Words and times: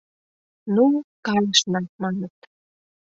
—Ну, 0.75 0.85
кайышна!— 1.27 1.79
маныт. 2.01 2.35